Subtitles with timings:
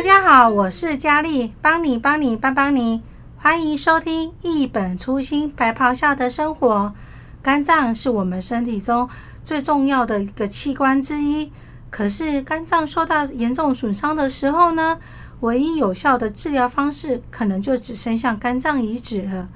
[0.00, 3.02] 大家好，我是佳丽，帮你帮你帮帮你，
[3.36, 6.94] 欢迎收听一本初心白袍下的生活。
[7.42, 9.10] 肝脏是我们身体中
[9.44, 11.52] 最重要的一个器官之一，
[11.90, 14.98] 可是肝脏受到严重损伤的时候呢，
[15.40, 19.50] 唯一有效的治疗方式可能就只剩下肝脏移植了。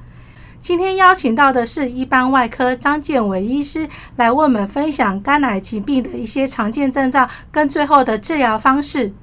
[0.61, 9.15] 今天邀请到的是一般外科张建伟医师来为我们分享肝癌疾病的一些常见症状跟最后的治疗方式。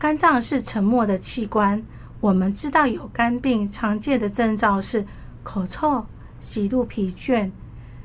[0.00, 1.84] 肝脏是沉默的器官，
[2.20, 5.04] 我们知道有肝病常见的征兆是
[5.42, 6.06] 口臭、
[6.38, 7.50] 极度疲倦、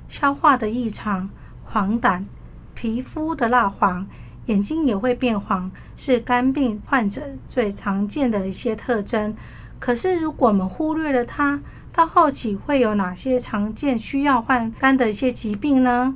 [0.10, 1.30] 消化的异常、
[1.64, 2.26] 黄疸、
[2.74, 4.06] 皮肤的蜡黄、
[4.48, 9.34] 眼睛也会变黄，是肝病患者最常见的一些特征。
[9.80, 11.62] 可是如果我们忽略了它，
[11.94, 16.14] 到后期会有哪些常见需要换肝的一些疾病呢？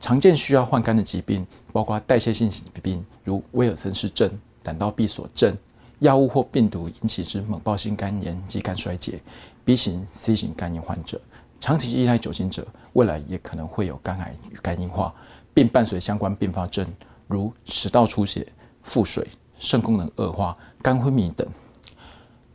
[0.00, 4.28] 常见需要换肝的疾病包括代谢性疾病，如威尔森氏症、
[4.62, 5.56] 胆道闭锁症、
[6.00, 9.20] 药物或病毒引起之猛暴性肝炎及肝衰竭、
[9.64, 11.20] B 型、C 型肝炎患者，
[11.58, 15.14] 长期依赖酒精者，未来也可能会有肝癌与肝硬化，
[15.52, 16.86] 并伴随相关并发症，
[17.26, 18.50] 如食道出血、
[18.82, 19.26] 腹水、
[19.58, 21.46] 肾功能恶化、肝昏迷等。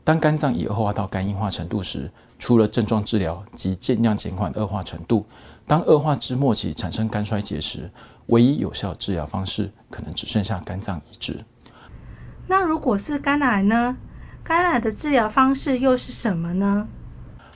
[0.04, 5.26] 当肝脏已恶化到肝硬化程度时，除了症状治疗及尽量减缓恶化程度，
[5.66, 7.90] 当恶化之末期产生肝衰竭时，
[8.28, 11.40] 唯一有效治疗方式可能只剩下肝脏移植。
[12.48, 13.98] 那如果是肝癌呢？
[14.44, 16.88] 肝癌的治疗方式又是什么呢？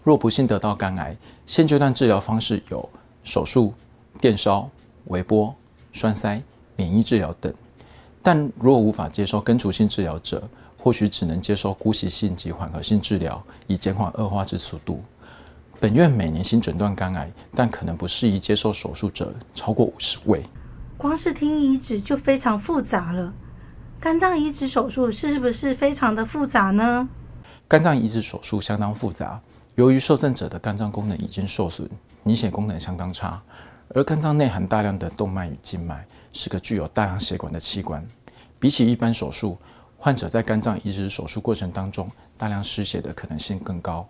[0.03, 2.89] 若不幸得到肝癌，现阶段治疗方式有
[3.23, 3.73] 手术、
[4.19, 4.67] 电烧、
[5.05, 5.53] 微波、
[5.91, 6.41] 栓塞、
[6.75, 7.53] 免疫治疗等。
[8.23, 15.03] 但若无法接受根除性治疗者，或许只能接受姑息性及缓和性治疗，以减缓恶化之速度。
[15.79, 20.43] 本院每年新诊断肝癌，但可能不适宜接受手术者超过五十位。
[20.97, 23.33] 光是听移植就非常复杂了。
[24.01, 27.09] 肝脏移植手术是不是非常的复杂呢？
[27.67, 29.41] 肝脏移植手术相当复杂，
[29.75, 31.89] 由于受赠者的肝脏功能已经受损，
[32.23, 33.41] 凝血功能相当差，
[33.93, 38.01] 而肝脏内含大量的动脉与静脉，是个具有大量血管的器官。
[38.57, 39.57] 比起一般手术，
[39.97, 44.07] 患者在肝脏移植手术过程当中，大量失血的可能性更高。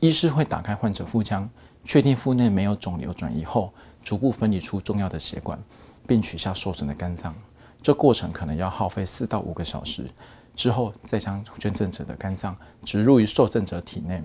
[0.00, 1.46] 医师会打开患者腹腔，
[1.84, 3.70] 确定腹内没有肿瘤转移后，
[4.02, 5.62] 逐步分离出重要的血管，
[6.06, 7.34] 并取下受损的肝脏。
[7.82, 10.06] 这过程可能要耗费四到五个小时，
[10.54, 14.22] 之后再将捐赠者的肝脏植入于受赠者体内。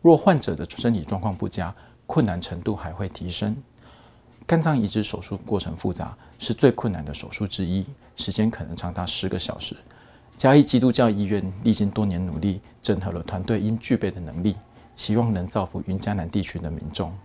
[0.00, 1.72] 若患者的身体状况不佳，
[2.06, 3.56] 困难程度还会提升。
[4.44, 9.76] 肝脏移植手术过程复杂，是最困难的手术之一，时间可能长达十个小时。
[10.36, 14.56] 嘉义基督教医院历经多年努力，整合了团队应具备的能力，
[14.96, 17.16] 期望能造福云嘉南地区的民众。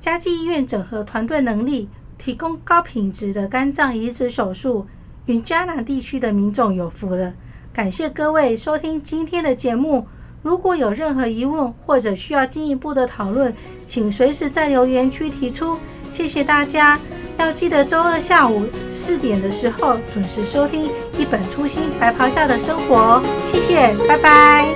[0.00, 4.86] 嘉基医院整合团队能力，提供高品质的肝脏移植手术，
[5.26, 7.34] 云嘉南地区的民众有福了。
[7.72, 10.06] 感谢各位收听今天的节目。
[10.42, 13.52] 如果有任何疑问或者需要进一步的讨论，
[13.84, 15.78] 请随时在留言区提出。
[16.08, 17.00] 谢谢大家。
[17.38, 20.88] 要记得周二下午四点的时候准时收听
[21.18, 24.75] 《一本初心白袍下的生活》哦，谢谢，拜拜。